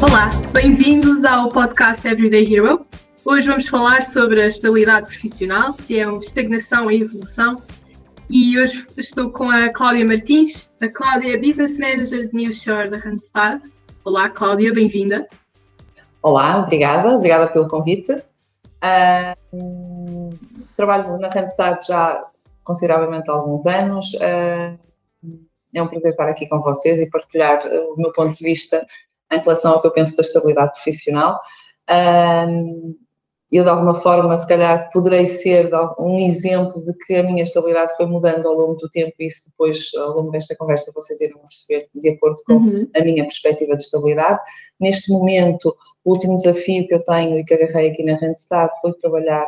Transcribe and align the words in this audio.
Olá, 0.00 0.30
bem-vindos 0.52 1.24
ao 1.24 1.48
podcast 1.48 2.06
Everyday 2.06 2.54
Hero. 2.54 2.86
Hoje 3.24 3.48
vamos 3.48 3.66
falar 3.66 4.04
sobre 4.04 4.40
a 4.40 4.46
estabilidade 4.46 5.06
profissional, 5.06 5.72
se 5.72 5.98
é 5.98 6.06
uma 6.06 6.20
estagnação 6.20 6.84
ou 6.84 6.92
evolução. 6.92 7.60
E 8.30 8.56
hoje 8.56 8.86
estou 8.96 9.32
com 9.32 9.50
a 9.50 9.68
Cláudia 9.70 10.04
Martins, 10.04 10.70
a 10.80 10.88
Cláudia 10.88 11.36
Business 11.36 11.76
Manager 11.80 12.28
de 12.28 12.32
New 12.32 12.52
Shore 12.52 12.90
da 12.90 12.98
Randstad. 12.98 13.60
Olá, 14.04 14.30
Cláudia, 14.30 14.72
bem-vinda. 14.72 15.26
Olá, 16.22 16.62
obrigada, 16.62 17.08
obrigada 17.16 17.48
pelo 17.48 17.66
convite. 17.66 18.12
Uh, 19.52 20.38
trabalho 20.76 21.18
na 21.18 21.28
Randstad 21.28 21.84
já 21.84 22.24
consideravelmente 22.62 23.28
há 23.28 23.32
alguns 23.32 23.66
anos. 23.66 24.14
Uh, 24.14 24.78
é 25.74 25.82
um 25.82 25.88
prazer 25.88 26.12
estar 26.12 26.28
aqui 26.28 26.46
com 26.46 26.60
vocês 26.60 27.00
e 27.00 27.10
partilhar 27.10 27.66
o 27.66 27.96
meu 27.96 28.12
ponto 28.12 28.38
de 28.38 28.44
vista 28.44 28.86
em 29.32 29.38
relação 29.38 29.72
ao 29.72 29.80
que 29.80 29.86
eu 29.86 29.92
penso 29.92 30.16
da 30.16 30.22
estabilidade 30.22 30.72
profissional. 30.72 31.38
eu, 33.50 33.62
de 33.62 33.70
alguma 33.70 33.94
forma, 33.94 34.36
se 34.36 34.46
calhar, 34.46 34.90
poderei 34.92 35.26
ser 35.26 35.70
um 35.98 36.18
exemplo 36.18 36.82
de 36.82 36.92
que 37.04 37.16
a 37.16 37.22
minha 37.22 37.42
estabilidade 37.42 37.96
foi 37.96 38.06
mudando 38.06 38.46
ao 38.46 38.54
longo 38.54 38.74
do 38.74 38.88
tempo 38.90 39.14
e 39.18 39.26
isso 39.26 39.48
depois, 39.48 39.90
ao 39.96 40.16
longo 40.16 40.30
desta 40.30 40.54
conversa, 40.54 40.92
vocês 40.94 41.20
irão 41.20 41.40
perceber 41.40 41.88
de 41.94 42.10
acordo 42.10 42.36
com 42.46 42.54
uhum. 42.54 42.90
a 42.94 43.00
minha 43.02 43.24
perspectiva 43.24 43.76
de 43.76 43.82
estabilidade. 43.82 44.38
Neste 44.78 45.10
momento, 45.10 45.74
o 46.04 46.12
último 46.12 46.36
desafio 46.36 46.86
que 46.86 46.94
eu 46.94 47.02
tenho 47.04 47.38
e 47.38 47.44
que 47.44 47.54
agarrei 47.54 47.90
aqui 47.90 48.04
na 48.04 48.16
Randstad 48.16 48.70
foi 48.80 48.92
trabalhar 48.94 49.46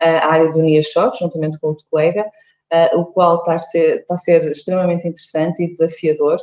a 0.00 0.32
área 0.32 0.48
do 0.50 0.62
Nearshore, 0.62 1.16
juntamente 1.18 1.58
com 1.58 1.68
outro 1.68 1.84
colega, 1.90 2.24
o 2.94 3.04
qual 3.06 3.34
está 3.34 3.56
a, 3.56 3.60
ser, 3.60 4.00
está 4.00 4.14
a 4.14 4.16
ser 4.16 4.50
extremamente 4.50 5.06
interessante 5.06 5.62
e 5.62 5.68
desafiador, 5.68 6.38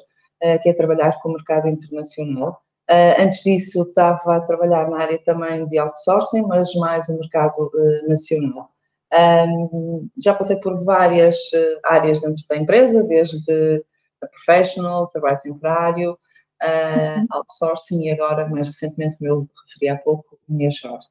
que 0.61 0.69
é 0.69 0.73
trabalhar 0.73 1.17
com 1.19 1.29
o 1.29 1.33
mercado 1.33 1.67
internacional. 1.67 2.61
Uh, 2.89 3.21
antes 3.21 3.43
disso, 3.43 3.83
estava 3.83 4.37
a 4.37 4.41
trabalhar 4.41 4.89
na 4.89 5.01
área 5.01 5.19
também 5.19 5.65
de 5.65 5.77
outsourcing, 5.77 6.43
mas 6.43 6.73
mais 6.75 7.07
no 7.09 7.19
mercado 7.19 7.69
uh, 7.73 8.09
nacional. 8.09 8.71
Um, 9.13 10.09
já 10.17 10.33
passei 10.33 10.57
por 10.57 10.83
várias 10.85 11.35
uh, 11.53 11.79
áreas 11.83 12.21
dentro 12.21 12.41
da 12.49 12.55
empresa, 12.55 13.03
desde 13.03 13.83
a 14.21 14.27
professional, 14.27 15.03
trabalho 15.11 15.39
temporário, 15.39 16.19
uhum. 16.63 17.27
outsourcing 17.31 18.03
e 18.03 18.11
agora, 18.11 18.47
mais 18.47 18.67
recentemente, 18.67 19.17
como 19.17 19.29
eu 19.29 19.49
referi 19.67 19.89
há 19.89 19.97
pouco, 19.97 20.39
Nearshore. 20.47 21.03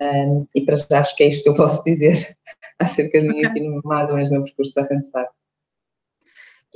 Um, 0.00 0.46
e 0.54 0.60
para 0.60 0.76
já 0.76 1.00
acho 1.00 1.16
que 1.16 1.22
é 1.24 1.28
isto 1.28 1.44
que 1.44 1.48
eu 1.48 1.54
posso 1.54 1.82
dizer 1.82 2.36
acerca 2.78 3.20
de 3.20 3.26
mim 3.26 3.38
okay. 3.38 3.46
aqui, 3.46 3.80
mais 3.84 4.10
ou 4.10 4.16
menos 4.16 4.30
no 4.30 4.44
percurso 4.44 4.74
da 4.74 4.82
Randstad 4.82 5.26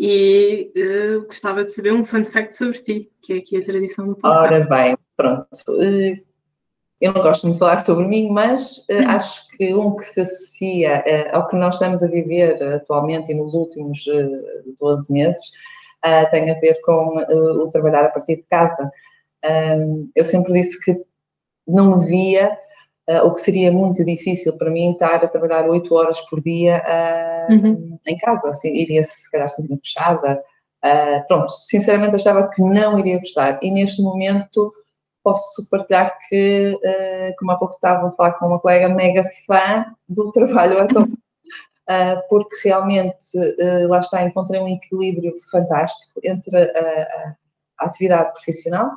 e 0.02 0.72
uh, 0.74 1.26
gostava 1.26 1.62
de 1.62 1.72
saber 1.72 1.92
um 1.92 2.06
fun 2.06 2.24
fact 2.24 2.56
sobre 2.56 2.78
ti, 2.78 3.12
que 3.20 3.34
é 3.34 3.36
aqui 3.36 3.58
a 3.58 3.64
tradição 3.66 4.06
do 4.06 4.16
podcast. 4.16 4.54
Ora 4.54 4.64
bem, 4.64 4.96
pronto. 5.14 5.46
Uh, 5.68 6.18
eu 7.02 7.12
não 7.12 7.20
gosto 7.20 7.42
muito 7.44 7.56
de 7.56 7.58
falar 7.58 7.80
sobre 7.80 8.06
mim, 8.06 8.30
mas 8.30 8.78
uh, 8.88 9.08
acho 9.08 9.46
que 9.50 9.74
um 9.74 9.94
que 9.94 10.04
se 10.04 10.22
associa 10.22 11.04
ao 11.32 11.46
que 11.48 11.56
nós 11.56 11.74
estamos 11.74 12.02
a 12.02 12.06
viver 12.06 12.62
atualmente 12.62 13.30
e 13.30 13.34
nos 13.34 13.52
últimos 13.52 14.02
12 14.80 15.12
meses 15.12 15.52
tem 16.30 16.50
a 16.50 16.58
ver 16.58 16.80
com 16.80 17.18
o 17.18 17.68
trabalhar 17.68 18.06
a 18.06 18.08
partir 18.08 18.36
de 18.36 18.42
casa. 18.44 18.90
eu 20.16 20.24
sempre 20.24 20.54
disse 20.54 20.82
que 20.82 20.98
não 21.68 21.98
me 21.98 22.06
via 22.06 22.56
uh, 23.10 23.26
o 23.26 23.34
que 23.34 23.40
seria 23.40 23.72
muito 23.72 24.04
difícil 24.04 24.56
para 24.56 24.70
mim 24.70 24.92
estar 24.92 25.24
a 25.24 25.28
trabalhar 25.28 25.68
oito 25.68 25.94
horas 25.94 26.20
por 26.28 26.40
dia 26.40 26.82
uh, 26.86 27.52
uhum. 27.52 27.98
em 28.06 28.16
casa, 28.18 28.50
assim, 28.50 28.72
iria 28.72 29.02
se 29.02 29.30
calhar 29.30 29.48
sentir 29.48 29.78
fechada. 29.78 30.40
Uh, 30.84 31.26
pronto, 31.26 31.50
sinceramente 31.50 32.16
achava 32.16 32.48
que 32.48 32.62
não 32.62 32.98
iria 32.98 33.18
gostar 33.18 33.58
e 33.62 33.70
neste 33.70 34.00
momento 34.00 34.72
posso 35.22 35.68
partilhar 35.68 36.16
que, 36.26 36.78
como 37.38 37.52
há 37.52 37.56
pouco 37.56 37.74
estava 37.74 38.08
a 38.08 38.12
falar 38.12 38.32
com 38.32 38.46
uma 38.46 38.58
colega, 38.58 38.88
mega 38.88 39.22
fã 39.46 39.84
do 40.08 40.32
trabalho 40.32 40.78
porque 42.30 42.56
realmente, 42.64 43.20
lá 43.86 43.98
está, 43.98 44.24
encontrei 44.24 44.58
um 44.58 44.68
equilíbrio 44.68 45.34
fantástico 45.52 46.18
entre 46.24 46.56
a, 46.56 47.34
a 47.80 47.84
atividade 47.84 48.32
profissional 48.32 48.92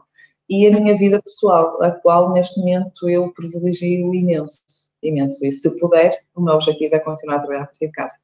e 0.53 0.67
a 0.67 0.71
minha 0.71 0.95
vida 0.97 1.21
pessoal, 1.21 1.81
a 1.81 1.91
qual 1.91 2.31
neste 2.31 2.59
momento 2.59 3.09
eu 3.09 3.31
privilegio 3.33 4.13
imenso, 4.13 4.61
imenso. 5.01 5.45
E 5.45 5.51
se 5.51 5.69
puder, 5.79 6.17
o 6.35 6.41
meu 6.41 6.55
objetivo 6.55 6.95
é 6.95 6.99
continuar 6.99 7.37
a 7.37 7.39
trabalhar 7.39 7.63
a 7.63 7.65
partir 7.65 7.87
de 7.87 7.91
casa. 7.91 8.15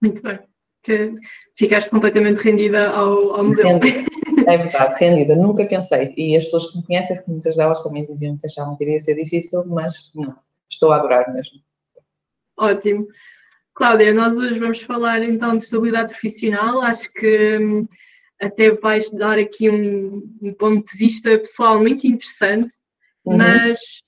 Muito 0.00 0.20
bem. 0.22 0.40
Ficaste 1.56 1.90
completamente 1.90 2.38
rendida 2.38 2.90
ao, 2.90 3.36
ao 3.36 3.44
modelo. 3.44 3.78
Rendida. 3.78 4.12
É 4.46 4.56
verdade, 4.56 4.98
rendida. 4.98 5.36
Nunca 5.36 5.64
pensei. 5.66 6.14
E 6.16 6.36
as 6.36 6.44
pessoas 6.44 6.70
que 6.70 6.78
me 6.78 6.86
conhecem, 6.86 7.22
que 7.22 7.30
muitas 7.30 7.54
delas 7.54 7.82
também 7.82 8.04
diziam 8.06 8.36
que 8.36 8.46
achavam 8.46 8.76
que 8.76 8.82
iria 8.82 8.98
ser 8.98 9.14
difícil, 9.14 9.64
mas 9.66 10.10
não. 10.14 10.34
Estou 10.68 10.90
a 10.90 10.96
adorar 10.96 11.32
mesmo. 11.32 11.60
Ótimo. 12.56 13.06
Cláudia, 13.74 14.12
nós 14.12 14.36
hoje 14.36 14.58
vamos 14.58 14.82
falar 14.82 15.22
então 15.22 15.56
de 15.56 15.62
estabilidade 15.62 16.08
profissional. 16.08 16.82
Acho 16.82 17.12
que 17.12 17.58
hum, 17.58 17.88
até 18.42 18.72
vais 18.72 19.08
dar 19.10 19.38
aqui 19.38 19.70
um, 19.70 20.28
um 20.42 20.52
ponto 20.52 20.84
de 20.84 20.98
vista 20.98 21.38
pessoal 21.38 21.78
muito 21.78 22.06
interessante, 22.06 22.74
uhum. 23.24 23.36
mas 23.36 24.02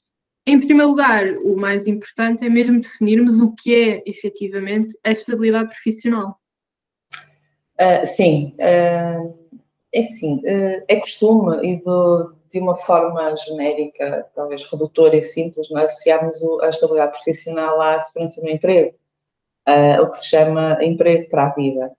em 0.47 0.61
primeiro 0.61 0.91
lugar, 0.91 1.25
o 1.39 1.56
mais 1.56 1.87
importante 1.87 2.44
é 2.44 2.50
mesmo 2.50 2.81
definirmos 2.81 3.41
o 3.41 3.55
que 3.55 3.75
é 3.75 4.03
efetivamente 4.05 4.99
a 5.03 5.11
estabilidade 5.11 5.69
profissional. 5.71 6.39
Uh, 7.81 8.06
sim, 8.06 8.55
uh, 8.59 9.39
é 9.93 10.03
sim, 10.03 10.37
uh, 10.39 10.84
é 10.87 10.97
costume 10.97 11.67
e 11.67 11.83
do, 11.83 12.34
de 12.50 12.61
uma 12.61 12.77
forma 12.77 13.34
genérica, 13.37 14.28
talvez 14.34 14.65
redutora 14.65 15.17
e 15.17 15.23
simples, 15.23 15.71
nós 15.71 15.84
associarmos 15.93 16.43
a 16.62 16.69
estabilidade 16.69 17.12
profissional 17.12 17.81
à 17.81 17.99
segurança 18.00 18.43
no 18.43 18.50
emprego, 18.50 18.94
o 20.03 20.11
que 20.11 20.19
se 20.19 20.28
chama 20.28 20.78
emprego 20.83 21.31
para 21.31 21.47
a 21.47 21.55
vida. 21.55 21.91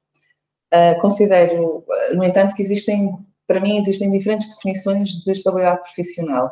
Uh, 0.73 0.99
considero, 0.99 1.83
no 2.13 2.23
entanto, 2.23 2.53
que 2.53 2.61
existem, 2.61 3.11
para 3.47 3.59
mim, 3.59 3.77
existem 3.77 4.11
diferentes 4.11 4.55
definições 4.55 5.09
de 5.09 5.31
estabilidade 5.31 5.81
profissional 5.81 6.51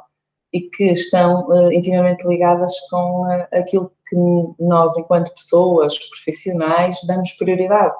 e 0.53 0.61
que 0.61 0.91
estão 0.91 1.47
uh, 1.47 1.71
intimamente 1.71 2.27
ligadas 2.27 2.73
com 2.89 3.23
uh, 3.23 3.47
aquilo 3.51 3.91
que 4.07 4.15
nós, 4.59 4.95
enquanto 4.97 5.33
pessoas 5.33 5.97
profissionais, 6.09 6.97
damos 7.07 7.31
prioridade. 7.33 7.95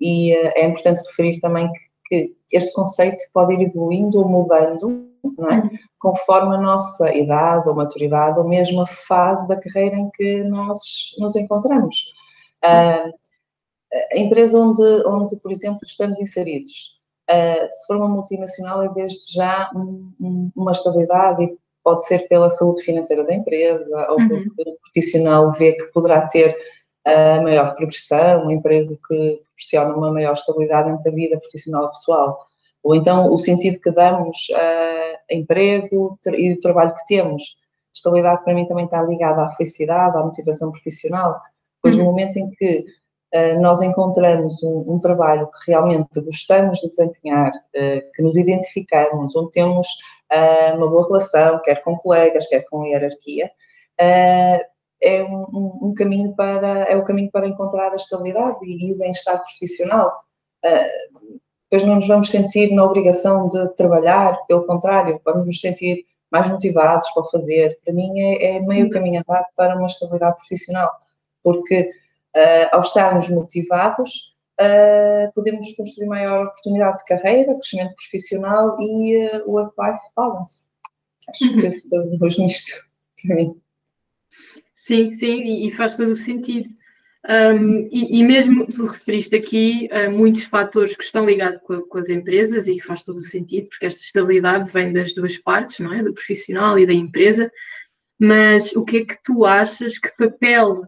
E 0.00 0.32
é 0.32 0.66
importante 0.66 1.06
referir 1.06 1.40
também 1.40 1.70
que, 1.72 1.80
que, 2.26 2.36
este 2.52 2.72
conceito 2.74 3.22
pode 3.32 3.54
ir 3.54 3.62
evoluindo 3.62 4.18
ou 4.18 4.28
mudando, 4.28 5.08
é? 5.50 5.78
Conforme 5.98 6.56
a 6.56 6.60
nossa 6.60 7.14
idade 7.14 7.68
ou 7.68 7.74
maturidade, 7.74 8.38
ou 8.38 8.46
mesmo 8.46 8.82
a 8.82 8.86
fase 8.86 9.48
da 9.48 9.56
carreira 9.56 9.96
em 9.96 10.10
que 10.10 10.42
nós 10.44 10.80
nos 11.18 11.34
encontramos. 11.36 11.96
Uh, 12.62 13.10
a 14.12 14.18
empresa 14.18 14.58
onde, 14.58 14.82
onde, 15.06 15.36
por 15.36 15.52
exemplo, 15.52 15.80
estamos 15.84 16.18
inseridos, 16.18 16.98
uh, 17.30 17.68
se 17.70 17.86
for 17.86 17.96
uma 17.96 18.08
multinacional, 18.08 18.82
é 18.82 18.88
desde 18.88 19.32
já 19.32 19.70
um, 19.74 20.12
um, 20.20 20.50
uma 20.56 20.72
estabilidade 20.72 21.44
e 21.44 21.58
pode 21.82 22.04
ser 22.06 22.26
pela 22.28 22.48
saúde 22.50 22.82
financeira 22.82 23.24
da 23.24 23.34
empresa 23.34 24.06
ou 24.10 24.18
uhum. 24.18 24.28
porque 24.28 24.70
o 24.70 24.78
profissional 24.80 25.52
vê 25.52 25.74
que 25.74 25.84
poderá 25.92 26.26
ter 26.28 26.56
a 27.06 27.38
uh, 27.38 27.42
maior 27.42 27.74
progressão, 27.74 28.46
um 28.46 28.50
emprego 28.50 28.98
que 29.06 29.42
proporciona 29.44 29.94
uma 29.94 30.10
maior 30.10 30.32
estabilidade 30.32 30.88
entre 30.88 31.10
a 31.10 31.12
vida 31.12 31.38
profissional 31.38 31.86
e 31.86 31.90
pessoal. 31.90 32.46
Ou 32.82 32.94
então 32.94 33.32
o 33.32 33.38
sentido 33.38 33.78
que 33.78 33.90
damos 33.90 34.48
uh, 34.50 35.18
a 35.30 35.34
emprego 35.34 36.18
e 36.26 36.52
o 36.52 36.60
trabalho 36.60 36.94
que 36.94 37.06
temos. 37.06 37.56
Estabilidade 37.94 38.42
para 38.42 38.54
mim 38.54 38.66
também 38.66 38.86
está 38.86 39.02
ligada 39.02 39.42
à 39.42 39.50
felicidade, 39.50 40.16
à 40.16 40.22
motivação 40.22 40.70
profissional, 40.70 41.40
pois 41.82 41.94
uhum. 41.96 42.04
no 42.04 42.10
momento 42.10 42.38
em 42.38 42.50
que 42.50 42.86
nós 43.60 43.82
encontramos 43.82 44.62
um, 44.62 44.94
um, 44.94 44.98
trabalho 44.98 45.48
que 45.48 45.72
realmente 45.72 46.20
gostamos 46.20 46.78
de 46.78 46.88
desempenhar, 46.90 47.50
eh, 47.74 48.04
que 48.14 48.22
nos 48.22 48.36
identificamos, 48.36 49.34
onde 49.34 49.50
temos 49.50 49.88
eh, 50.30 50.72
uma 50.74 50.88
boa 50.88 51.04
relação, 51.04 51.60
quer 51.62 51.82
com 51.82 51.96
colegas, 51.96 52.46
quer 52.46 52.64
com 52.70 52.82
a 52.84 52.88
hierarquia, 52.88 53.50
é 53.98 55.22
um, 55.24 55.78
um, 55.82 55.94
caminho 55.94 56.34
para 56.34 56.84
é 56.84 56.96
o 56.96 57.04
caminho 57.04 57.30
para 57.30 57.48
encontrar 57.48 57.92
a 57.92 57.96
estabilidade 57.96 58.58
e, 58.62 58.92
o 58.92 58.98
bem-estar 58.98 59.42
profissional. 59.42 60.12
Depois 61.70 61.88
não 61.88 61.96
nos 61.96 62.06
vamos 62.06 62.30
sentir 62.30 62.72
na 62.72 62.84
obrigação 62.84 63.48
de 63.48 63.68
trabalhar, 63.74 64.38
pelo 64.46 64.64
contrário, 64.64 65.20
vamos 65.24 65.46
nos 65.46 65.60
sentir 65.60 66.06
mais 66.30 66.48
motivados 66.48 67.10
para 67.10 67.24
fazer. 67.24 67.78
Para 67.84 67.92
mim 67.92 68.18
é, 68.20 68.56
é 68.56 68.60
meio 68.60 68.88
caminho 68.90 69.20
andado 69.20 69.44
para 69.56 69.76
uma 69.76 69.88
estabilidade 69.88 70.36
profissional, 70.36 70.90
porque 71.42 71.90
Uh, 72.36 72.66
ao 72.72 72.80
estarmos 72.80 73.28
motivados, 73.28 74.34
uh, 74.60 75.32
podemos 75.34 75.72
construir 75.76 76.08
maior 76.08 76.46
oportunidade 76.46 76.98
de 76.98 77.04
carreira, 77.04 77.54
crescimento 77.54 77.94
profissional 77.94 78.76
e 78.80 79.26
uh, 79.26 79.50
work-life 79.50 80.02
balance. 80.16 80.68
Acho 81.28 81.44
uhum. 81.44 81.60
que 81.60 81.66
esse 81.66 81.88
traduz 81.88 82.38
nisto 82.38 82.88
para 83.26 83.36
mim. 83.36 83.60
Sim, 84.74 85.10
sim, 85.10 85.66
e, 85.66 85.70
faz 85.70 85.96
todo 85.96 86.10
o 86.10 86.14
sentido. 86.14 86.68
Um, 87.26 87.88
e, 87.90 88.20
e, 88.20 88.22
mesmo 88.22 88.66
tu 88.66 88.84
referiste 88.84 89.34
aqui 89.34 89.88
a 89.90 90.10
muitos 90.10 90.44
fatores 90.44 90.94
que 90.94 91.02
estão 91.02 91.24
ligados 91.24 91.58
com, 91.62 91.80
com, 91.80 91.98
as 91.98 92.10
empresas 92.10 92.66
e 92.66 92.74
que 92.74 92.82
faz 92.82 93.02
todo 93.02 93.16
o 93.16 93.22
sentido, 93.22 93.68
porque 93.70 93.86
esta 93.86 94.02
estabilidade 94.02 94.70
vem 94.70 94.92
das 94.92 95.14
duas 95.14 95.38
partes, 95.38 95.78
não 95.78 95.94
é? 95.94 96.02
Do 96.02 96.12
profissional 96.12 96.78
e 96.78 96.86
da 96.86 96.92
empresa. 96.92 97.50
Mas 98.18 98.72
o 98.76 98.84
que 98.84 98.98
é 98.98 99.04
que 99.06 99.16
tu 99.24 99.46
achas 99.46 99.96
que 99.98 100.14
papel 100.18 100.82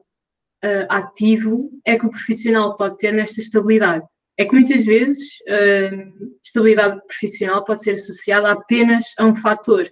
uh, 0.65 0.87
ativo 0.89 1.71
é 1.85 1.99
que 1.99 2.07
o 2.07 2.11
profissional 2.11 2.77
pode 2.77 2.97
ter 2.99 3.13
nesta 3.13 3.41
estabilidade? 3.41 4.05
É 4.39 4.45
que 4.45 4.53
muitas 4.53 4.85
vezes 4.85 5.19
uh, 5.49 6.35
estabilidade 6.45 7.01
profissional 7.07 7.65
pode 7.65 7.83
ser 7.83 7.93
associada 7.93 8.51
apenas 8.51 9.07
a 9.19 9.25
um 9.25 9.35
fator. 9.35 9.89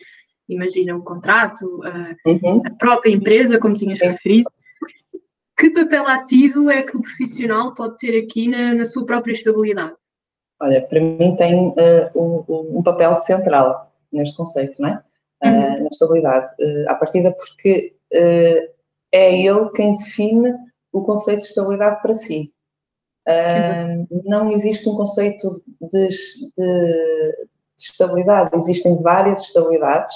Imagina 0.48 0.94
um 0.94 1.00
contrato, 1.00 1.64
uh, 1.78 2.30
uhum. 2.30 2.62
a 2.66 2.70
própria 2.78 3.10
empresa, 3.10 3.58
como 3.58 3.74
tinhas 3.74 4.00
referido 4.00 4.50
que 5.56 5.70
papel 5.70 6.06
ativo 6.06 6.70
é 6.70 6.82
que 6.82 6.96
o 6.96 7.02
profissional 7.02 7.74
pode 7.74 7.96
ter 7.98 8.18
aqui 8.18 8.48
na, 8.48 8.74
na 8.74 8.84
sua 8.84 9.06
própria 9.06 9.32
estabilidade? 9.32 9.94
Olha, 10.60 10.82
para 10.82 11.00
mim 11.00 11.34
tem 11.36 11.68
uh, 11.68 11.74
um, 12.14 12.78
um, 12.78 12.82
papel 12.82 13.14
central 13.16 13.92
neste 14.12 14.36
conceito, 14.36 14.80
não 14.80 14.88
é? 14.88 15.02
Uh, 15.42 15.48
uhum. 15.48 15.82
Na 15.82 15.88
estabilidade. 15.90 16.50
Uh, 16.60 16.90
à 16.90 16.94
partida 16.94 17.32
porque 17.32 17.94
uh, 18.12 18.73
é 19.14 19.32
ele 19.32 19.70
quem 19.70 19.94
define 19.94 20.52
o 20.92 21.02
conceito 21.02 21.42
de 21.42 21.46
estabilidade 21.46 22.02
para 22.02 22.14
si. 22.14 22.52
Uhum. 23.26 24.06
Não 24.24 24.50
existe 24.50 24.88
um 24.88 24.96
conceito 24.96 25.62
de, 25.80 26.08
de, 26.08 26.14
de, 26.58 27.48
estabilidade, 27.78 28.56
existem 28.56 29.00
várias 29.00 29.44
estabilidades, 29.44 30.12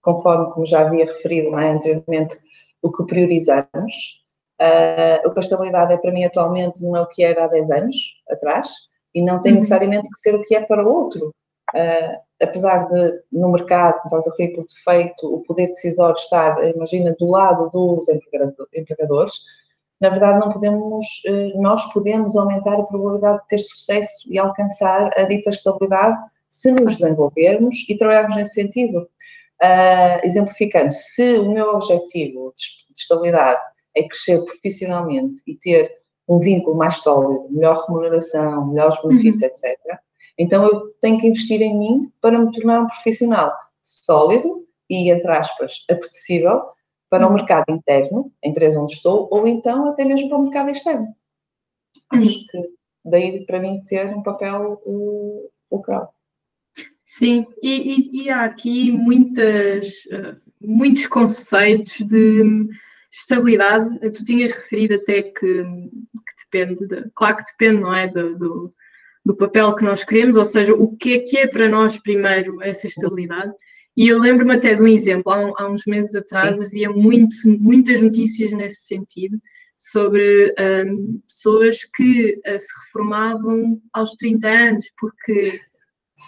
conforme, 0.00 0.52
como 0.52 0.64
já 0.64 0.82
havia 0.82 1.06
referido 1.06 1.58
é, 1.58 1.72
anteriormente, 1.72 2.38
o 2.80 2.90
que 2.90 3.04
priorizamos. 3.04 4.24
Uh, 4.58 5.28
o 5.28 5.32
que 5.32 5.40
a 5.40 5.42
estabilidade 5.42 5.92
é 5.92 5.98
para 5.98 6.12
mim 6.12 6.24
atualmente 6.24 6.82
não 6.82 6.96
é 6.96 7.02
o 7.02 7.06
que 7.06 7.22
era 7.22 7.44
há 7.44 7.46
10 7.46 7.70
anos 7.72 7.96
atrás 8.30 8.70
e 9.14 9.20
não 9.20 9.42
tem 9.42 9.52
uhum. 9.52 9.56
necessariamente 9.56 10.08
que 10.08 10.18
ser 10.18 10.34
o 10.34 10.42
que 10.42 10.54
é 10.54 10.62
para 10.62 10.86
o 10.86 10.90
outro. 10.90 11.34
Uh, 11.74 12.25
apesar 12.42 12.86
de, 12.88 13.20
no 13.32 13.50
mercado, 13.50 14.00
como 14.00 14.06
estás 14.06 14.26
a 14.26 14.30
referir 14.30 14.54
por 14.54 14.66
defeito, 14.66 15.34
o 15.34 15.42
poder 15.42 15.66
decisório 15.66 16.16
estar, 16.16 16.66
imagina, 16.68 17.14
do 17.18 17.26
lado 17.30 17.70
dos 17.70 18.08
empregadores, 18.74 19.32
na 20.00 20.10
verdade 20.10 20.38
não 20.38 20.52
podemos, 20.52 21.06
uh, 21.26 21.60
nós 21.60 21.92
podemos 21.92 22.36
aumentar 22.36 22.74
a 22.74 22.82
probabilidade 22.82 23.40
de 23.42 23.48
ter 23.48 23.58
sucesso 23.58 24.30
e 24.30 24.38
alcançar 24.38 25.10
a 25.18 25.22
dita 25.22 25.50
estabilidade 25.50 26.16
se 26.50 26.70
nos 26.70 26.98
desenvolvermos 26.98 27.84
e 27.88 27.96
trabalharmos 27.96 28.36
nesse 28.36 28.54
sentido. 28.54 29.08
Uh, 29.62 30.20
exemplificando, 30.22 30.92
se 30.92 31.38
o 31.38 31.50
meu 31.50 31.70
objetivo 31.70 32.52
de, 32.54 32.94
de 32.94 33.00
estabilidade 33.00 33.60
é 33.96 34.02
crescer 34.06 34.44
profissionalmente 34.44 35.40
e 35.46 35.56
ter 35.56 35.90
um 36.28 36.38
vínculo 36.38 36.76
mais 36.76 36.96
sólido, 36.96 37.48
melhor 37.50 37.86
remuneração, 37.86 38.66
melhores 38.66 39.00
benefícios, 39.02 39.42
uhum. 39.42 39.48
etc. 39.48 39.78
Então 40.38 40.64
eu 40.64 40.90
tenho 41.00 41.18
que 41.18 41.26
investir 41.26 41.62
em 41.62 41.78
mim 41.78 42.12
para 42.20 42.38
me 42.38 42.50
tornar 42.52 42.82
um 42.82 42.86
profissional 42.86 43.52
sólido 43.82 44.66
e, 44.88 45.10
entre 45.10 45.30
aspas, 45.30 45.84
apetecível 45.90 46.62
para 47.08 47.26
uhum. 47.26 47.32
o 47.32 47.34
mercado 47.36 47.64
interno, 47.70 48.32
a 48.44 48.48
empresa 48.48 48.80
onde 48.80 48.92
estou, 48.92 49.28
ou 49.30 49.46
então 49.46 49.88
até 49.88 50.04
mesmo 50.04 50.28
para 50.28 50.38
o 50.38 50.42
mercado 50.42 50.70
externo. 50.70 51.06
Uhum. 52.12 52.18
Acho 52.20 52.46
que 52.46 52.76
daí 53.04 53.46
para 53.46 53.60
mim 53.60 53.82
ter 53.84 54.06
um 54.14 54.22
papel 54.22 54.80
local. 55.70 56.12
Sim, 57.04 57.46
e, 57.62 57.94
e, 57.94 58.24
e, 58.24 58.30
há 58.30 58.44
aqui 58.44 58.92
muitas, 58.92 60.04
uh, 60.06 60.38
muitos 60.60 61.06
conceitos 61.06 61.98
de 62.04 62.68
estabilidade, 63.10 64.10
tu 64.10 64.24
tinhas 64.24 64.52
referido 64.52 64.96
até 64.96 65.22
que, 65.22 65.32
que 65.32 66.44
depende, 66.44 66.86
de, 66.86 67.10
claro 67.14 67.36
que 67.36 67.44
depende, 67.44 67.80
não 67.80 67.94
é, 67.94 68.08
do, 68.08 68.36
do, 68.36 68.70
do, 69.26 69.36
papel 69.36 69.74
que 69.74 69.84
nós 69.84 70.04
queremos, 70.04 70.36
ou 70.36 70.44
seja, 70.44 70.72
o 70.74 70.96
que 70.96 71.14
é 71.14 71.18
que 71.20 71.38
é 71.38 71.46
para 71.46 71.68
nós 71.68 71.98
primeiro 71.98 72.62
essa 72.62 72.86
estabilidade. 72.86 73.52
E 73.96 74.08
eu 74.08 74.18
lembro-me 74.18 74.54
até 74.54 74.74
de 74.74 74.82
um 74.82 74.86
exemplo, 74.86 75.32
há, 75.32 75.52
há 75.58 75.68
uns 75.68 75.84
meses 75.86 76.14
atrás 76.14 76.58
Sim. 76.58 76.64
havia 76.64 76.90
muito, 76.90 77.34
muitas 77.44 78.00
notícias 78.00 78.52
nesse 78.52 78.86
sentido, 78.86 79.38
sobre 79.76 80.54
um, 80.58 81.20
pessoas 81.28 81.84
que 81.84 82.40
uh, 82.46 82.58
se 82.58 82.66
reformavam 82.86 83.80
aos 83.92 84.12
30 84.16 84.48
anos, 84.48 84.86
porque 84.98 85.60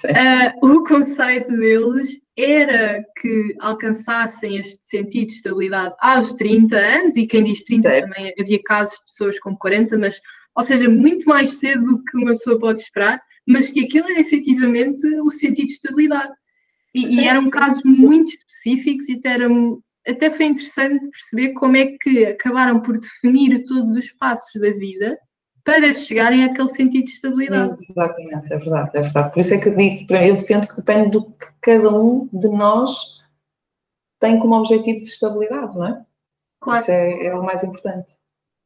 uh, 0.04 0.66
o 0.66 0.84
conceito 0.84 1.50
deles 1.52 2.18
era 2.36 3.04
que 3.20 3.54
alcançassem 3.60 4.58
este 4.58 4.86
sentido 4.86 5.28
de 5.28 5.34
estabilidade 5.34 5.94
aos 6.00 6.32
30 6.34 6.76
anos, 6.76 7.16
e 7.16 7.26
quem 7.26 7.44
diz 7.44 7.62
30 7.64 7.88
certo. 7.88 8.10
também 8.10 8.34
havia 8.38 8.62
casos 8.62 8.98
de 8.98 9.04
pessoas 9.06 9.40
com 9.40 9.56
40, 9.56 9.98
mas, 9.98 10.20
ou 10.58 10.64
seja, 10.64 10.88
muito 10.88 11.24
mais 11.28 11.52
cedo 11.52 11.84
do 11.84 12.02
que 12.02 12.16
uma 12.16 12.32
pessoa 12.32 12.58
pode 12.58 12.80
esperar, 12.80 13.22
mas 13.46 13.70
que 13.70 13.84
aquilo 13.84 14.10
era 14.10 14.20
efetivamente 14.20 15.06
o 15.20 15.30
sentido 15.30 15.68
de 15.68 15.74
estabilidade. 15.74 16.32
E, 16.92 17.06
certo, 17.06 17.14
e 17.14 17.28
eram 17.28 17.48
casos 17.48 17.82
muito 17.84 18.32
específicos 18.32 19.08
e 19.08 19.14
até, 19.14 19.34
eram, 19.34 19.80
até 20.04 20.28
foi 20.28 20.46
interessante 20.46 21.08
perceber 21.10 21.52
como 21.52 21.76
é 21.76 21.96
que 22.02 22.26
acabaram 22.26 22.80
por 22.80 22.98
definir 22.98 23.62
todos 23.66 23.94
os 23.94 24.10
passos 24.14 24.60
da 24.60 24.70
vida 24.70 25.16
para 25.62 25.92
chegarem 25.92 26.42
àquele 26.42 26.66
sentido 26.66 27.04
de 27.04 27.10
estabilidade. 27.10 27.78
Exatamente, 27.88 28.52
é 28.52 28.58
verdade, 28.58 28.90
é 28.94 29.00
verdade. 29.00 29.32
Por 29.32 29.38
isso 29.38 29.54
é 29.54 29.58
que 29.58 29.68
eu 29.68 29.76
digo, 29.76 30.12
eu 30.12 30.36
defendo 30.36 30.66
que 30.66 30.74
depende 30.74 31.10
do 31.10 31.24
que 31.24 31.46
cada 31.60 31.94
um 31.94 32.28
de 32.32 32.48
nós 32.48 33.20
tem 34.18 34.40
como 34.40 34.56
objetivo 34.56 35.02
de 35.02 35.06
estabilidade, 35.06 35.72
não 35.76 35.86
é? 35.86 36.04
Claro. 36.58 36.80
Isso 36.80 36.90
é, 36.90 37.26
é 37.26 37.34
o 37.36 37.44
mais 37.44 37.62
importante. 37.62 38.18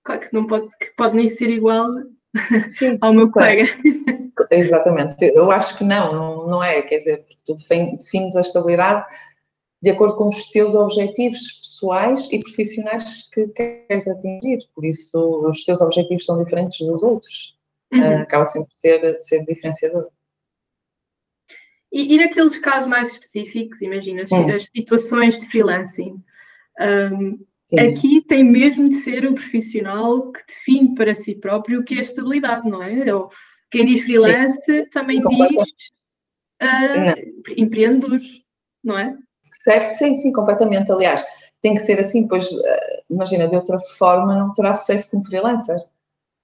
Claro 0.04 0.20
que 0.20 0.32
não 0.32 0.46
pode, 0.46 0.68
que 0.78 0.94
pode 0.96 1.16
nem 1.16 1.28
ser 1.28 1.48
igual 1.50 1.86
Sim, 2.68 2.98
ao 3.00 3.12
meu 3.12 3.30
colega. 3.30 3.64
Exatamente, 4.50 5.24
eu 5.34 5.50
acho 5.50 5.76
que 5.78 5.84
não, 5.84 6.46
não, 6.46 6.62
é, 6.62 6.82
quer 6.82 6.98
dizer, 6.98 7.18
porque 7.18 7.36
tu 7.44 7.54
defines 7.54 8.36
a 8.36 8.40
estabilidade 8.40 9.06
de 9.82 9.90
acordo 9.90 10.16
com 10.16 10.28
os 10.28 10.46
teus 10.46 10.74
objetivos 10.74 11.60
pessoais 11.60 12.28
e 12.30 12.38
profissionais 12.38 13.28
que 13.32 13.48
queres 13.48 14.06
atingir. 14.06 14.60
Por 14.74 14.84
isso, 14.84 15.18
os 15.44 15.64
teus 15.64 15.80
objetivos 15.80 16.24
são 16.24 16.42
diferentes 16.42 16.86
dos 16.86 17.02
outros. 17.02 17.58
Uhum. 17.92 18.00
Uh, 18.00 18.22
acaba 18.22 18.44
sempre 18.44 18.68
por 18.68 18.78
ser, 18.78 19.20
ser 19.20 19.44
diferenciador. 19.44 20.08
E, 21.92 22.14
e 22.14 22.16
naqueles 22.16 22.58
casos 22.58 22.88
mais 22.88 23.10
específicos, 23.10 23.82
imagina, 23.82 24.24
hum. 24.32 24.54
as 24.54 24.66
situações 24.66 25.38
de 25.38 25.46
freelancing, 25.50 26.22
um, 26.80 27.44
aqui 27.78 28.20
tem 28.22 28.44
mesmo 28.44 28.88
de 28.88 28.96
ser 28.96 29.24
o 29.26 29.34
profissional 29.34 30.30
que 30.32 30.40
define 30.46 30.94
para 30.94 31.14
si 31.14 31.34
próprio 31.34 31.80
o 31.80 31.84
que 31.84 31.98
é 31.98 32.02
estabilidade, 32.02 32.68
não 32.68 32.82
é? 32.82 33.14
Ou, 33.14 33.30
quem 33.70 33.86
diz 33.86 34.02
freelance 34.02 34.64
Sim. 34.64 34.86
também 34.90 35.20
diz 35.20 35.70
uh, 36.62 37.52
empreendedores, 37.56 38.42
não 38.84 38.98
é? 38.98 39.16
Certo, 39.50 39.90
sim, 39.90 40.14
sim, 40.14 40.32
completamente. 40.32 40.92
Aliás, 40.92 41.24
tem 41.62 41.74
que 41.74 41.80
ser 41.80 41.98
assim, 41.98 42.26
pois 42.26 42.50
eh, 42.52 43.02
imagina, 43.08 43.48
de 43.48 43.56
outra 43.56 43.78
forma 43.96 44.34
não 44.34 44.52
terá 44.52 44.74
sucesso 44.74 45.10
como 45.10 45.24
freelancer. 45.24 45.78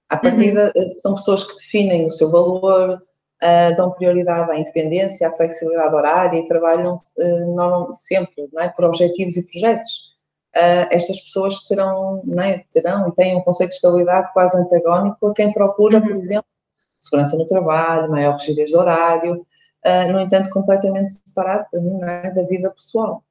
À 0.07 0.17
partida, 0.17 0.71
uhum. 0.75 0.89
São 0.89 1.15
pessoas 1.15 1.43
que 1.43 1.55
definem 1.55 2.07
o 2.07 2.11
seu 2.11 2.31
valor, 2.31 3.01
uh, 3.43 3.75
dão 3.75 3.91
prioridade 3.91 4.51
à 4.51 4.57
independência, 4.57 5.27
à 5.27 5.31
flexibilidade 5.31 5.93
horária 5.93 6.39
e 6.39 6.47
trabalham 6.47 6.95
uh, 6.95 7.91
sempre 7.91 8.49
é? 8.57 8.69
por 8.69 8.85
objetivos 8.85 9.37
e 9.37 9.43
projetos. 9.43 10.08
Uh, 10.55 10.89
estas 10.89 11.19
pessoas 11.19 11.63
terão, 11.67 12.23
é? 12.39 12.63
terão 12.71 13.07
e 13.07 13.11
têm 13.13 13.37
um 13.37 13.41
conceito 13.41 13.69
de 13.69 13.75
estabilidade 13.75 14.33
quase 14.33 14.57
antagónico 14.57 15.27
a 15.27 15.33
quem 15.33 15.53
procura, 15.53 15.99
uhum. 15.99 16.03
por 16.03 16.15
exemplo, 16.15 16.49
segurança 16.97 17.37
no 17.37 17.45
trabalho, 17.45 18.09
maior 18.09 18.35
rigidez 18.35 18.69
de 18.69 18.75
horário, 18.75 19.45
uh, 19.85 20.11
no 20.11 20.19
entanto, 20.19 20.49
completamente 20.49 21.13
separado 21.13 21.67
para 21.69 21.79
mim 21.79 22.01
é? 22.01 22.31
da 22.31 22.43
vida 22.43 22.71
pessoal. 22.71 23.23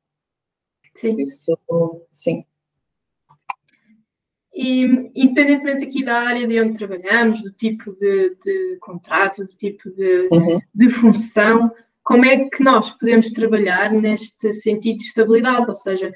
Sim. 0.95 1.21
Isso, 1.21 1.59
sim. 2.13 2.45
E, 4.55 5.13
independentemente 5.15 5.85
aqui 5.85 6.05
da 6.05 6.17
área 6.17 6.47
de 6.47 6.61
onde 6.61 6.79
trabalhamos, 6.79 7.43
do 7.43 7.53
tipo 7.53 7.93
de, 7.93 8.37
de 8.45 8.77
contrato, 8.81 9.45
do 9.45 9.57
tipo 9.57 9.89
de, 9.91 10.29
uhum. 10.33 10.61
de 10.75 10.89
função, 10.89 11.71
como 12.03 12.25
é 12.25 12.49
que 12.49 12.65
nós 12.65 12.91
podemos 12.91 13.31
trabalhar 13.31 13.93
neste 13.93 14.53
sentido 14.55 14.97
de 14.97 15.05
estabilidade? 15.05 15.67
Ou 15.69 15.75
seja, 15.75 16.13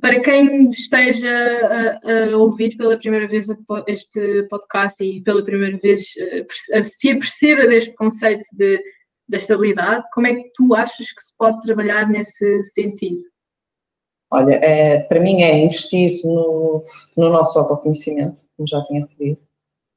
para 0.00 0.20
quem 0.20 0.68
esteja 0.68 1.28
a, 1.28 2.32
a, 2.32 2.36
ouvir 2.36 2.76
pela 2.76 2.96
primeira 2.96 3.28
vez 3.28 3.48
este 3.86 4.42
podcast 4.44 5.04
e 5.04 5.20
pela 5.20 5.44
primeira 5.44 5.76
vez 5.78 6.14
eh, 6.18 6.84
se 6.84 7.10
aperceba 7.10 7.66
deste 7.66 7.94
conceito 7.94 8.44
de 8.54 8.80
da 9.28 9.38
estabilidade, 9.38 10.04
como 10.12 10.26
é 10.26 10.34
que 10.34 10.50
tu 10.54 10.74
achas 10.74 11.10
que 11.10 11.22
se 11.22 11.34
pode 11.38 11.60
trabalhar 11.62 12.08
nesse 12.08 12.62
sentido? 12.64 13.22
Olha, 14.30 14.54
é, 14.56 15.00
para 15.00 15.20
mim 15.20 15.42
é 15.42 15.64
investir 15.64 16.20
no, 16.24 16.82
no 17.16 17.28
nosso 17.30 17.58
autoconhecimento, 17.58 18.42
como 18.56 18.68
já 18.68 18.82
tinha 18.82 19.06
referido, 19.06 19.40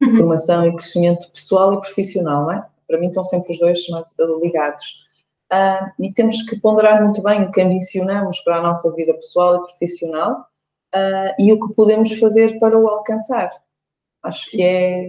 uhum. 0.01 0.15
formação 0.15 0.67
e 0.67 0.71
crescimento 0.73 1.29
pessoal 1.31 1.73
e 1.73 1.81
profissional, 1.81 2.43
não 2.43 2.51
é? 2.51 2.65
Para 2.87 2.99
mim 2.99 3.07
estão 3.07 3.23
sempre 3.23 3.53
os 3.53 3.59
dois 3.59 3.79
ligados. 4.41 5.04
Uh, 5.51 6.03
e 6.03 6.11
temos 6.13 6.41
que 6.41 6.59
ponderar 6.59 7.03
muito 7.03 7.21
bem 7.21 7.43
o 7.43 7.51
que 7.51 7.61
ambicionamos 7.61 8.39
para 8.41 8.57
a 8.57 8.61
nossa 8.61 8.91
vida 8.95 9.13
pessoal 9.13 9.57
e 9.57 9.67
profissional 9.67 10.47
uh, 10.95 11.35
e 11.39 11.53
o 11.53 11.59
que 11.59 11.73
podemos 11.75 12.17
fazer 12.17 12.57
para 12.59 12.77
o 12.77 12.87
alcançar. 12.87 13.51
Acho 14.23 14.49
que 14.49 14.63
é, 14.63 15.07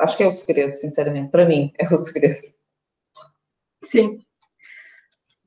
acho 0.00 0.16
que 0.16 0.24
é 0.24 0.26
o 0.26 0.32
segredo, 0.32 0.72
sinceramente. 0.72 1.30
Para 1.30 1.44
mim, 1.44 1.72
é 1.78 1.86
o 1.86 1.96
segredo. 1.96 2.40
Sim. 3.84 4.18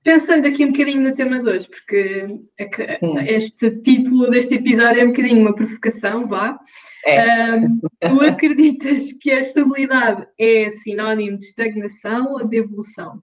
Pensando 0.04 0.48
aqui 0.48 0.64
um 0.64 0.72
bocadinho 0.72 1.02
no 1.02 1.14
tema 1.14 1.44
de 1.44 1.50
hoje, 1.50 1.68
porque 1.68 2.28
hum. 3.04 3.20
este 3.20 3.82
título 3.82 4.30
deste 4.30 4.56
episódio 4.56 5.02
é 5.02 5.04
um 5.04 5.10
bocadinho 5.10 5.42
uma 5.42 5.54
provocação, 5.54 6.26
vá. 6.26 6.58
É. 7.04 7.56
Um, 7.56 7.80
tu 8.00 8.22
acreditas 8.24 9.12
que 9.12 9.32
a 9.32 9.42
estabilidade 9.42 10.26
é 10.40 10.70
sinónimo 10.70 11.38
de 11.38 11.44
estagnação 11.44 12.32
ou 12.36 12.48
de 12.48 12.56
evolução? 12.56 13.22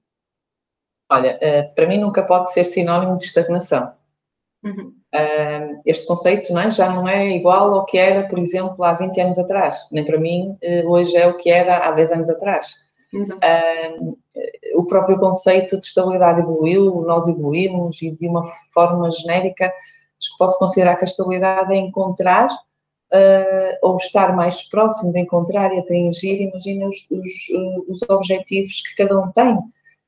Olha, 1.11 1.38
uh, 1.38 1.75
para 1.75 1.87
mim 1.87 1.99
nunca 1.99 2.23
pode 2.23 2.52
ser 2.52 2.64
sinónimo 2.64 3.18
de 3.18 3.25
estagnação. 3.25 3.92
Uhum. 4.64 4.94
Uh, 5.14 5.80
este 5.84 6.06
conceito 6.06 6.52
não 6.52 6.61
é, 6.62 6.70
já 6.70 6.90
não 6.90 7.06
é 7.06 7.28
igual 7.37 7.75
ao 7.75 7.84
que 7.84 7.99
era, 7.99 8.26
por 8.26 8.38
exemplo, 8.38 8.82
há 8.82 8.94
20 8.94 9.20
anos 9.20 9.38
atrás. 9.38 9.87
Nem 9.92 10.04
para 10.04 10.18
mim, 10.18 10.56
uh, 10.62 10.90
hoje 10.90 11.16
é 11.16 11.26
o 11.26 11.37
que 11.37 11.50
era 11.50 11.87
há 11.87 11.92
10 11.92 12.12
anos 12.12 12.30
atrás. 12.30 12.73
Uh, 13.14 14.18
o 14.75 14.87
próprio 14.87 15.18
conceito 15.18 15.78
de 15.78 15.87
estabilidade 15.87 16.40
evoluiu, 16.40 17.02
nós 17.02 17.28
evoluímos 17.28 18.02
e 18.02 18.11
de 18.11 18.26
uma 18.26 18.44
forma 18.73 19.08
genérica, 19.11 19.66
acho 19.66 20.32
que 20.32 20.38
posso 20.38 20.58
considerar 20.58 20.96
que 20.96 21.04
a 21.04 21.06
estabilidade 21.06 21.73
é 21.73 21.76
encontrar 21.76 22.49
uh, 22.49 23.78
ou 23.82 23.96
estar 23.96 24.34
mais 24.34 24.62
próximo 24.68 25.12
de 25.12 25.20
encontrar 25.20 25.73
e 25.73 25.78
atingir, 25.78 26.40
imagina, 26.42 26.88
os, 26.88 26.96
os, 27.11 27.32
os 27.88 28.08
objetivos 28.08 28.80
que 28.80 29.04
cada 29.04 29.20
um 29.20 29.30
tem, 29.30 29.56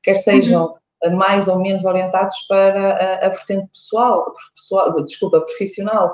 quer 0.03 0.15
sejam 0.15 0.65
uhum. 0.65 0.73
Mais 1.15 1.47
ou 1.47 1.59
menos 1.59 1.85
orientados 1.85 2.37
para 2.47 2.93
a, 2.93 3.25
a 3.27 3.29
vertente 3.29 3.67
pessoal, 3.67 4.33
pessoal, 4.55 5.03
desculpa, 5.03 5.41
profissional, 5.41 6.13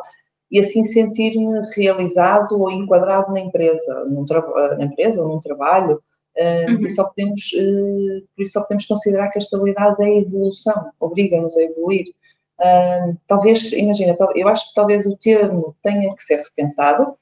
e 0.52 0.60
assim 0.60 0.84
sentir-me 0.86 1.62
realizado 1.76 2.62
ou 2.62 2.70
enquadrado 2.70 3.32
na 3.34 3.40
empresa, 3.40 4.06
num 4.06 4.26
na 4.78 4.84
empresa 4.84 5.22
ou 5.22 5.30
num 5.30 5.40
trabalho, 5.40 6.02
uhum. 6.38 6.86
e 6.86 6.90
só 6.90 7.06
podemos, 7.06 7.52
uh, 7.54 8.28
por 8.36 8.44
isso 8.44 8.54
só 8.54 8.62
podemos 8.62 8.86
considerar 8.86 9.30
que 9.30 9.40
a 9.40 9.42
estabilidade 9.42 10.02
é 10.02 10.06
a 10.06 10.18
evolução, 10.18 10.92
obriga-nos 11.00 11.58
a 11.58 11.64
evoluir. 11.64 12.06
Talvez, 13.28 13.72
imagina, 13.74 14.16
eu 14.36 14.48
acho 14.48 14.70
que 14.70 14.76
talvez 14.76 15.06
o 15.06 15.18
termo 15.18 15.76
tenha 15.82 16.14
que 16.16 16.24
ser 16.24 16.38
repensado, 16.38 17.18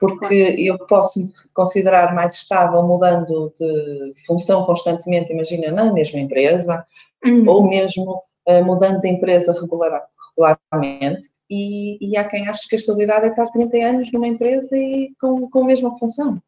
porque 0.00 0.56
eu 0.58 0.78
posso 0.86 1.20
me 1.20 1.32
considerar 1.52 2.14
mais 2.14 2.32
estável 2.32 2.82
mudando 2.82 3.52
de 3.56 4.14
função 4.26 4.64
constantemente, 4.64 5.32
imagina, 5.32 5.70
na 5.70 5.92
mesma 5.92 6.18
empresa, 6.18 6.86
uhum. 7.24 7.44
ou 7.46 7.68
mesmo 7.68 8.22
uh, 8.48 8.64
mudando 8.64 9.00
de 9.00 9.08
empresa 9.08 9.52
regular, 9.52 10.02
regularmente, 10.30 11.28
e, 11.50 11.98
e, 12.00 12.16
há 12.16 12.24
quem 12.24 12.48
ache 12.48 12.68
que 12.68 12.76
a 12.76 12.78
estabilidade 12.78 13.26
é 13.26 13.28
estar 13.28 13.46
30 13.50 13.76
anos 13.76 14.12
numa 14.12 14.26
empresa 14.26 14.74
e 14.76 15.12
com, 15.20 15.50
com 15.50 15.64
a 15.64 15.66
mesma 15.66 15.92
função. 15.98 16.40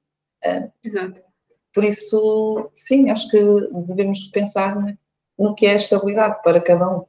Uh, 0.45 0.71
Exato. 0.83 1.21
Por 1.75 1.85
isso, 1.85 2.71
sim, 2.75 3.11
acho 3.11 3.29
que 3.29 3.39
devemos 3.87 4.29
pensar 4.29 4.77
no 5.39 5.55
que 5.55 5.67
é 5.67 5.73
a 5.73 5.77
estabilidade 5.77 6.41
para 6.43 6.61
cada 6.61 6.89
um. 6.89 7.05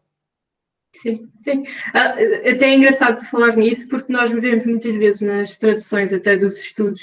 Sim, 0.96 1.30
sim. 1.40 1.64
Ah, 1.94 2.12
até 2.12 2.66
é 2.66 2.76
engraçado 2.76 3.26
falar 3.26 3.56
nisso, 3.56 3.88
porque 3.88 4.12
nós 4.12 4.32
vemos 4.32 4.66
muitas 4.66 4.96
vezes 4.96 5.22
nas 5.22 5.58
traduções 5.58 6.14
até 6.14 6.38
dos 6.38 6.58
estudos 6.58 7.02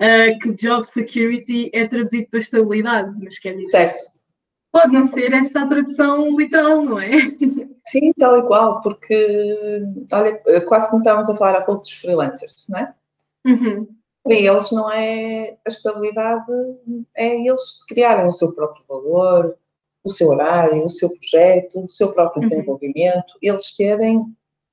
uh, 0.00 0.38
que 0.40 0.52
job 0.54 0.84
security 0.86 1.70
é 1.72 1.86
traduzido 1.86 2.28
para 2.30 2.40
estabilidade, 2.40 3.14
mas 3.22 3.38
quer 3.38 3.56
dizer. 3.56 3.70
Certo. 3.70 4.02
Pode 4.72 4.92
não 4.92 5.04
ser 5.04 5.32
essa 5.32 5.60
a 5.60 5.66
tradução 5.66 6.36
literal, 6.36 6.82
não 6.82 6.98
é? 6.98 7.10
Sim, 7.86 8.12
tal 8.18 8.38
e 8.38 8.46
qual, 8.46 8.80
porque, 8.80 9.82
olha, 10.10 10.40
quase 10.66 10.88
como 10.88 11.02
estávamos 11.02 11.28
a 11.28 11.36
falar 11.36 11.58
há 11.58 11.62
pouco 11.62 11.82
dos 11.82 11.92
freelancers, 11.92 12.66
não 12.68 12.78
é? 12.78 12.94
Uhum 13.44 13.86
para 14.22 14.34
eles 14.34 14.70
não 14.70 14.90
é 14.90 15.56
a 15.66 15.68
estabilidade, 15.68 16.44
é 17.16 17.34
eles 17.34 17.84
criarem 17.86 18.26
o 18.26 18.32
seu 18.32 18.54
próprio 18.54 18.84
valor, 18.88 19.56
o 20.04 20.10
seu 20.10 20.28
horário, 20.28 20.84
o 20.84 20.90
seu 20.90 21.10
projeto, 21.10 21.84
o 21.84 21.88
seu 21.88 22.12
próprio 22.12 22.42
uhum. 22.42 22.48
desenvolvimento, 22.48 23.32
uhum. 23.32 23.38
eles 23.42 23.76
terem 23.76 24.24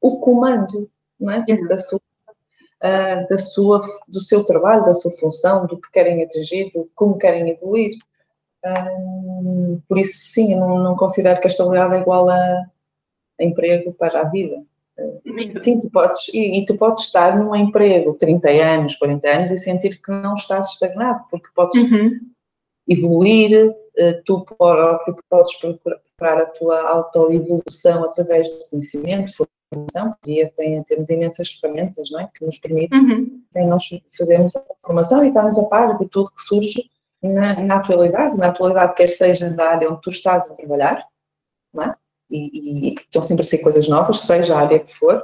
o 0.01 0.19
comando 0.19 0.89
é? 1.21 1.67
da 1.67 1.77
sua, 1.77 2.00
uh, 2.00 3.27
da 3.29 3.38
sua, 3.38 3.81
do 4.07 4.21
seu 4.21 4.43
trabalho, 4.43 4.86
da 4.86 4.93
sua 4.93 5.12
função, 5.12 5.65
do 5.67 5.79
que 5.79 5.91
querem 5.91 6.24
atingir, 6.24 6.71
do 6.71 6.89
como 6.95 7.17
querem 7.17 7.50
evoluir. 7.50 7.98
Um, 8.65 9.81
por 9.88 9.98
isso, 9.98 10.17
sim, 10.17 10.53
eu 10.53 10.59
não, 10.59 10.79
não 10.79 10.95
considero 10.95 11.39
que 11.39 11.48
a 11.48 11.51
estabilidade 11.51 11.95
é 11.95 12.00
igual 12.00 12.29
a, 12.29 12.36
a 13.39 13.43
emprego 13.43 13.93
para 13.93 14.21
a 14.21 14.25
vida. 14.25 14.63
Sim, 15.57 15.79
tu 15.79 15.89
podes, 15.89 16.27
e, 16.33 16.59
e, 16.59 16.65
tu 16.65 16.75
podes 16.77 17.05
estar 17.05 17.38
num 17.38 17.55
emprego 17.55 18.15
30 18.15 18.50
anos, 18.50 18.95
40 18.95 19.29
anos 19.29 19.51
e 19.51 19.57
sentir 19.57 20.01
que 20.01 20.12
não 20.12 20.36
estás 20.36 20.71
estagnado, 20.71 21.24
porque 21.29 21.48
podes 21.55 21.81
uhum. 21.83 22.19
Evoluir, 22.89 23.74
eh, 23.98 24.13
tu 24.25 24.43
próprio 24.43 25.15
podes 25.29 25.55
preparar 25.58 26.41
a 26.41 26.46
tua 26.48 26.81
autoevolução 26.89 28.03
através 28.03 28.48
de 28.48 28.69
conhecimento, 28.69 29.31
formação, 29.72 30.15
e 30.25 30.46
tem, 30.58 30.81
temos 30.84 31.10
imensas 31.10 31.51
ferramentas 31.51 32.10
não 32.12 32.22
é? 32.22 32.29
que 32.34 32.43
nos 32.43 32.58
permitem 32.58 33.00
uhum. 33.00 33.67
nós 33.67 33.84
fazermos 34.17 34.55
a 34.55 34.63
formação 34.79 35.24
e 35.24 35.27
estarmos 35.27 35.60
a 35.60 35.65
par 35.65 35.96
de 35.98 36.08
tudo 36.08 36.31
que 36.31 36.41
surge 36.41 36.89
na, 37.22 37.62
na 37.62 37.75
atualidade, 37.75 38.36
na 38.38 38.48
atualidade 38.48 38.96
quer 38.96 39.08
seja 39.08 39.50
na 39.50 39.63
área 39.63 39.89
onde 39.89 40.01
tu 40.01 40.10
estás 40.10 40.50
a 40.50 40.53
trabalhar, 40.55 41.05
não 41.74 41.84
é? 41.84 41.96
e, 42.29 42.89
e, 42.89 42.93
estão 42.93 43.22
sempre 43.22 43.41
a 43.41 43.46
ser 43.46 43.60
coisas 43.60 43.88
novas, 43.88 44.22
seja 44.22 44.55
a 44.55 44.62
área 44.62 44.79
que 44.79 44.93
for, 44.93 45.24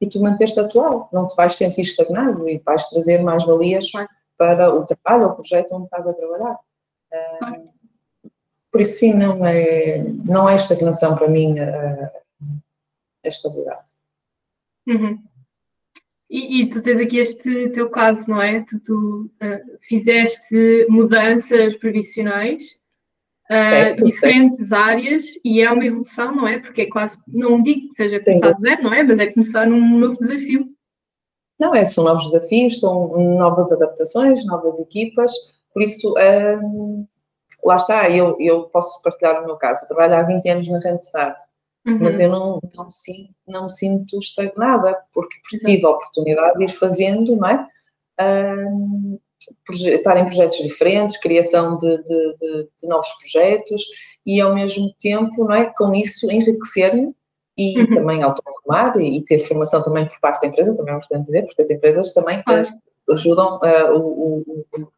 e 0.00 0.06
tu 0.06 0.20
manteste 0.20 0.58
atual, 0.60 1.08
não 1.12 1.26
te 1.26 1.34
vais 1.36 1.54
sentir 1.54 1.82
estagnado 1.82 2.48
e 2.48 2.58
vais 2.58 2.86
trazer 2.88 3.22
mais 3.22 3.44
valias 3.44 3.90
para 4.36 4.74
o 4.74 4.84
trabalho 4.84 5.24
ou 5.24 5.30
o 5.30 5.34
projeto 5.34 5.74
onde 5.74 5.84
estás 5.84 6.06
a 6.06 6.12
trabalhar. 6.12 6.58
Por 8.70 8.80
isso, 8.80 8.98
sim, 8.98 9.14
não 9.14 9.44
é, 9.44 10.04
não 10.24 10.48
é 10.48 10.56
estagnação 10.56 11.16
para 11.16 11.28
mim 11.28 11.58
a, 11.58 12.12
a 13.24 13.28
estabilidade. 13.28 13.86
Uhum. 14.86 15.18
E, 16.28 16.60
e, 16.60 16.68
tu 16.68 16.82
tens 16.82 16.98
aqui 16.98 17.18
este 17.18 17.68
teu 17.70 17.88
caso, 17.88 18.28
não 18.28 18.42
é? 18.42 18.60
Tu, 18.62 18.80
tu 18.80 19.30
uh, 19.42 19.78
fizeste 19.80 20.86
mudanças 20.88 21.76
previsionais 21.76 22.76
uh, 23.50 24.04
diferentes 24.04 24.68
certo. 24.68 24.74
áreas 24.74 25.24
e 25.44 25.62
é 25.62 25.70
uma 25.70 25.86
evolução, 25.86 26.34
não 26.34 26.46
é? 26.46 26.58
Porque 26.58 26.82
é 26.82 26.86
quase, 26.88 27.16
não 27.28 27.62
digo 27.62 27.80
que 27.80 27.94
seja 27.94 28.22
começar 28.22 28.52
do 28.52 28.60
zero, 28.60 28.82
não 28.82 28.92
é? 28.92 29.02
Mas 29.04 29.18
é 29.20 29.32
começar 29.32 29.66
num 29.66 29.98
novo 29.98 30.18
desafio. 30.18 30.66
Não, 31.58 31.74
é, 31.74 31.84
são 31.84 32.04
novos 32.04 32.30
desafios, 32.30 32.80
são 32.80 33.16
novas 33.36 33.72
adaptações, 33.72 34.44
novas 34.44 34.78
equipas, 34.80 35.32
por 35.76 35.82
isso, 35.82 36.14
lá 37.62 37.76
está, 37.76 38.08
eu, 38.08 38.34
eu 38.40 38.62
posso 38.70 39.02
partilhar 39.02 39.42
o 39.42 39.44
meu 39.44 39.56
caso. 39.56 39.84
Eu 39.84 39.88
trabalho 39.88 40.14
há 40.14 40.22
20 40.22 40.48
anos 40.48 40.68
na 40.68 40.78
Randstad, 40.78 41.36
uhum. 41.86 41.98
mas 42.00 42.18
eu 42.18 42.30
não, 42.30 42.58
não, 42.74 42.88
sinto, 42.88 43.34
não 43.46 43.64
me 43.64 43.70
sinto 43.70 44.18
estagnada, 44.18 44.96
porque 45.12 45.36
tive 45.58 45.84
a 45.84 45.90
oportunidade 45.90 46.56
de 46.56 46.64
ir 46.64 46.70
fazendo, 46.70 47.36
não 47.36 47.46
é? 47.46 47.68
Estar 49.70 50.16
em 50.16 50.24
projetos 50.24 50.56
diferentes, 50.56 51.20
criação 51.20 51.76
de, 51.76 51.98
de, 52.04 52.36
de, 52.36 52.68
de, 52.80 52.88
novos 52.88 53.12
projetos 53.20 53.82
e 54.24 54.40
ao 54.40 54.54
mesmo 54.54 54.94
tempo, 54.98 55.44
não 55.44 55.54
é, 55.54 55.66
com 55.76 55.94
isso 55.94 56.32
enriquecer-me 56.32 57.14
e 57.54 57.78
uhum. 57.78 57.94
também 57.96 58.22
autoformar 58.22 58.96
e, 58.96 59.18
e, 59.18 59.24
ter 59.26 59.40
formação 59.40 59.82
também 59.82 60.06
por 60.06 60.18
parte 60.20 60.40
da 60.40 60.48
empresa, 60.48 60.74
também 60.74 60.94
é 60.94 60.96
importante 60.96 61.26
dizer, 61.26 61.42
porque 61.44 61.60
as 61.60 61.68
empresas 61.68 62.14
também 62.14 62.38
uh, 62.38 63.12
ajudam 63.12 63.58
uh, 63.58 63.94
o, 63.94 64.38
o 64.72 64.88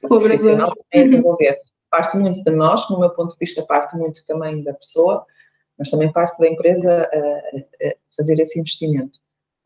profissional 0.00 0.72
também 0.74 1.04
a 1.04 1.04
desenvolver. 1.04 1.58
Parte 1.90 2.16
muito 2.16 2.42
de 2.42 2.50
nós, 2.50 2.88
no 2.90 3.00
meu 3.00 3.10
ponto 3.10 3.32
de 3.32 3.38
vista, 3.38 3.62
parte 3.62 3.96
muito 3.96 4.24
também 4.26 4.62
da 4.62 4.74
pessoa, 4.74 5.24
mas 5.78 5.90
também 5.90 6.12
parte 6.12 6.38
da 6.38 6.48
empresa 6.48 7.08
a, 7.12 7.86
a 7.88 7.94
fazer 8.16 8.38
esse 8.40 8.58
investimento. 8.58 9.18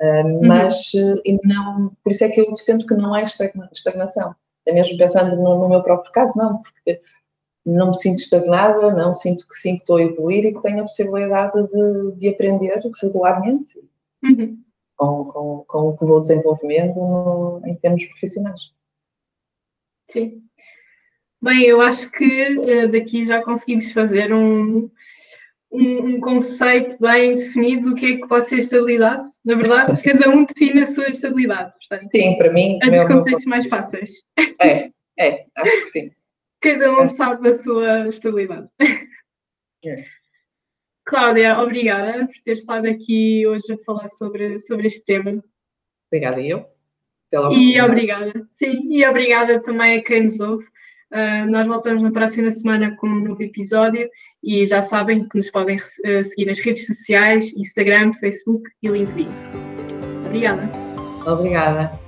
Uhum. 0.02 0.40
mas 0.44 0.92
uhum. 0.94 1.38
não, 1.44 1.96
por 2.02 2.10
isso 2.10 2.24
é 2.24 2.28
que 2.28 2.40
eu 2.40 2.52
defendo 2.52 2.84
que 2.84 2.94
não 2.94 3.14
é 3.14 3.22
estagnação. 3.22 4.34
É 4.66 4.72
mesmo 4.72 4.98
pensando 4.98 5.36
no, 5.36 5.60
no, 5.60 5.68
meu 5.68 5.82
próprio 5.82 6.10
caso, 6.10 6.36
não, 6.36 6.60
porque 6.60 7.00
não 7.64 7.88
me 7.88 7.96
sinto 7.96 8.18
estagnada, 8.18 8.92
não 8.92 9.14
sinto 9.14 9.46
que 9.46 9.54
sim 9.54 9.76
que 9.76 9.82
estou 9.82 9.98
a 9.98 10.02
evoluir 10.02 10.44
e 10.44 10.52
que 10.52 10.60
tenho 10.60 10.80
a 10.80 10.84
possibilidade 10.84 11.66
de, 11.68 12.16
de 12.16 12.28
aprender 12.28 12.80
regularmente 13.00 13.78
uhum. 14.24 14.58
com, 14.96 15.24
com, 15.26 15.64
com 15.68 15.78
o 15.88 15.96
que 15.96 16.04
vou 16.04 16.20
desenvolvendo 16.20 16.94
no, 16.96 17.62
em 17.64 17.74
termos 17.76 18.04
profissionais. 18.06 18.72
Sim. 20.10 20.42
Bem, 21.42 21.62
eu 21.64 21.80
acho 21.80 22.10
que 22.10 22.56
uh, 22.56 22.88
daqui 22.88 23.24
já 23.24 23.42
conseguimos 23.42 23.90
fazer 23.92 24.32
um, 24.32 24.88
um, 25.72 26.06
um, 26.06 26.20
conceito 26.20 26.96
bem 27.00 27.34
definido 27.34 27.90
do 27.90 27.96
que 27.96 28.06
é 28.06 28.16
que 28.18 28.28
pode 28.28 28.48
ser 28.48 28.58
estabilidade. 28.58 29.28
Na 29.44 29.56
verdade, 29.56 30.00
cada 30.04 30.30
um 30.30 30.44
define 30.44 30.82
a 30.82 30.86
sua 30.86 31.08
estabilidade. 31.08 31.74
Portanto, 31.78 32.10
sim, 32.10 32.38
para 32.38 32.52
mim. 32.52 32.78
É 32.82 32.90
dos 32.90 33.04
conceitos 33.04 33.44
mais 33.44 33.66
fáceis. 33.66 34.10
É, 34.60 34.90
é, 35.18 35.46
acho 35.56 35.80
que 35.82 35.86
sim. 35.86 36.10
Cada 36.62 36.92
um 36.92 37.08
sabe 37.08 37.42
da 37.42 37.58
sua 37.58 38.08
estabilidade. 38.08 38.68
É. 39.84 40.04
Cláudia, 41.04 41.58
obrigada 41.58 42.24
por 42.24 42.34
ter 42.44 42.52
estado 42.52 42.86
aqui 42.86 43.44
hoje 43.44 43.72
a 43.72 43.78
falar 43.84 44.08
sobre, 44.08 44.60
sobre 44.60 44.86
este 44.86 45.04
tema. 45.04 45.42
Obrigada, 46.06 46.40
eu. 46.40 46.64
Pela 47.32 47.52
E 47.52 47.80
obrigada, 47.80 48.46
sim, 48.50 48.86
e 48.90 49.04
obrigada 49.06 49.60
também 49.60 49.98
a 49.98 50.02
quem 50.04 50.24
nos 50.24 50.38
ouve. 50.38 50.64
Uh, 51.10 51.50
nós 51.50 51.66
voltamos 51.66 52.02
na 52.02 52.10
próxima 52.10 52.50
semana 52.50 52.96
com 52.96 53.06
um 53.06 53.24
novo 53.24 53.42
episódio 53.42 54.08
e 54.42 54.64
já 54.66 54.80
sabem 54.82 55.28
que 55.28 55.36
nos 55.36 55.50
podem 55.50 55.76
uh, 55.76 56.24
seguir 56.24 56.46
nas 56.46 56.58
redes 56.58 56.86
sociais, 56.86 57.52
Instagram, 57.56 58.12
Facebook 58.12 58.70
e 58.82 58.88
LinkedIn. 58.88 59.28
Obrigada. 60.26 60.68
Obrigada. 61.26 62.01